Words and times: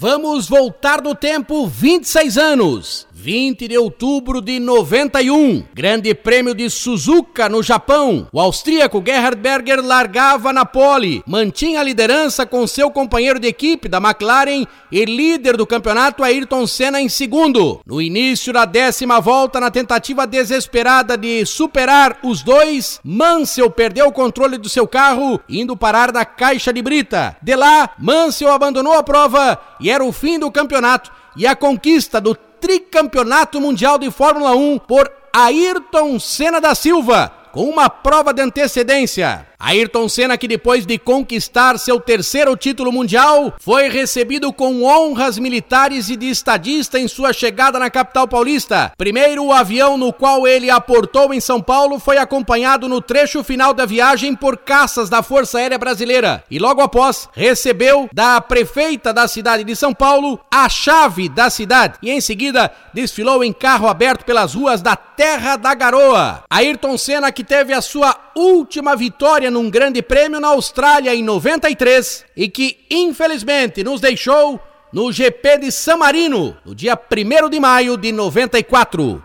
Vamos 0.00 0.48
voltar 0.48 1.02
no 1.02 1.14
tempo 1.14 1.66
26 1.66 2.38
anos. 2.38 3.06
20 3.20 3.68
de 3.68 3.76
outubro 3.76 4.40
de 4.40 4.58
91, 4.58 5.62
Grande 5.74 6.14
Prêmio 6.14 6.54
de 6.54 6.70
Suzuka 6.70 7.50
no 7.50 7.62
Japão. 7.62 8.26
O 8.32 8.40
austríaco 8.40 9.02
Gerhard 9.04 9.38
Berger 9.38 9.84
largava 9.84 10.54
na 10.54 10.64
pole, 10.64 11.22
mantinha 11.26 11.80
a 11.80 11.82
liderança 11.82 12.46
com 12.46 12.66
seu 12.66 12.90
companheiro 12.90 13.38
de 13.38 13.46
equipe 13.46 13.90
da 13.90 13.98
McLaren 13.98 14.64
e 14.90 15.04
líder 15.04 15.58
do 15.58 15.66
campeonato 15.66 16.24
Ayrton 16.24 16.66
Senna 16.66 16.98
em 16.98 17.10
segundo. 17.10 17.80
No 17.84 18.00
início 18.00 18.54
da 18.54 18.64
décima 18.64 19.20
volta, 19.20 19.60
na 19.60 19.70
tentativa 19.70 20.26
desesperada 20.26 21.14
de 21.14 21.44
superar 21.44 22.16
os 22.22 22.42
dois, 22.42 23.00
Mansell 23.04 23.70
perdeu 23.70 24.06
o 24.06 24.12
controle 24.12 24.56
do 24.56 24.70
seu 24.70 24.88
carro, 24.88 25.38
indo 25.46 25.76
parar 25.76 26.10
na 26.10 26.24
caixa 26.24 26.72
de 26.72 26.80
brita. 26.80 27.36
De 27.42 27.54
lá, 27.54 27.90
Mansell 27.98 28.50
abandonou 28.50 28.94
a 28.94 29.02
prova 29.02 29.60
e 29.78 29.90
era 29.90 30.02
o 30.02 30.10
fim 30.10 30.38
do 30.38 30.50
campeonato 30.50 31.12
e 31.36 31.46
a 31.46 31.54
conquista 31.54 32.18
do 32.18 32.34
tricampeonato 32.60 33.60
mundial 33.60 33.98
de 33.98 34.10
Fórmula 34.10 34.54
1 34.54 34.78
por 34.80 35.10
Ayrton 35.32 36.18
Senna 36.20 36.60
da 36.60 36.74
Silva, 36.74 37.32
com 37.52 37.64
uma 37.64 37.88
prova 37.88 38.32
de 38.32 38.42
antecedência. 38.42 39.49
Ayrton 39.60 40.08
Senna, 40.08 40.38
que 40.38 40.48
depois 40.48 40.86
de 40.86 40.98
conquistar 40.98 41.78
seu 41.78 42.00
terceiro 42.00 42.56
título 42.56 42.90
mundial, 42.90 43.54
foi 43.60 43.90
recebido 43.90 44.50
com 44.52 44.82
honras 44.82 45.38
militares 45.38 46.08
e 46.08 46.16
de 46.16 46.30
estadista 46.30 46.98
em 46.98 47.06
sua 47.06 47.34
chegada 47.34 47.78
na 47.78 47.90
capital 47.90 48.26
paulista. 48.26 48.92
Primeiro, 48.96 49.44
o 49.44 49.52
avião 49.52 49.98
no 49.98 50.14
qual 50.14 50.48
ele 50.48 50.70
aportou 50.70 51.34
em 51.34 51.40
São 51.40 51.60
Paulo 51.60 51.98
foi 51.98 52.16
acompanhado 52.16 52.88
no 52.88 53.02
trecho 53.02 53.44
final 53.44 53.74
da 53.74 53.84
viagem 53.84 54.34
por 54.34 54.56
caças 54.56 55.10
da 55.10 55.22
Força 55.22 55.58
Aérea 55.58 55.78
Brasileira 55.78 56.42
e 56.50 56.58
logo 56.58 56.80
após 56.80 57.28
recebeu 57.34 58.08
da 58.12 58.40
prefeita 58.40 59.12
da 59.12 59.28
cidade 59.28 59.62
de 59.62 59.76
São 59.76 59.92
Paulo 59.92 60.40
a 60.50 60.68
chave 60.68 61.28
da 61.28 61.50
cidade 61.50 61.94
e 62.02 62.10
em 62.10 62.20
seguida 62.20 62.72
desfilou 62.94 63.44
em 63.44 63.52
carro 63.52 63.88
aberto 63.88 64.24
pelas 64.24 64.54
ruas 64.54 64.80
da 64.80 64.96
Terra 64.96 65.56
da 65.56 65.74
Garoa. 65.74 66.44
Ayrton 66.48 66.96
Senna, 66.96 67.30
que 67.30 67.44
teve 67.44 67.74
a 67.74 67.82
sua 67.82 68.16
última 68.40 68.96
vitória 68.96 69.50
num 69.50 69.68
grande 69.68 70.00
prêmio 70.00 70.40
na 70.40 70.48
Austrália 70.48 71.14
em 71.14 71.22
93 71.22 72.24
e 72.34 72.48
que 72.48 72.78
infelizmente 72.90 73.84
nos 73.84 74.00
deixou 74.00 74.58
no 74.92 75.12
GP 75.12 75.58
de 75.58 75.70
San 75.70 75.98
Marino 75.98 76.56
no 76.64 76.74
dia 76.74 76.98
1 76.98 77.48
de 77.50 77.60
maio 77.60 77.96
de 77.96 78.10
94. 78.10 79.22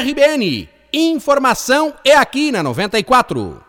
RBN, 0.00 0.68
informação 0.92 1.94
é 2.04 2.16
aqui 2.16 2.50
na 2.50 2.62
94. 2.62 3.62